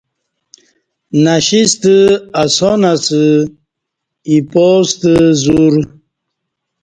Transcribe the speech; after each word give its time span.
نہ 1.23 1.35
شی 1.45 1.61
ستہ 1.71 1.95
اسان 2.41 2.81
اسہ 2.91 3.21
اِپاستہ 4.31 5.13
زور 5.43 5.73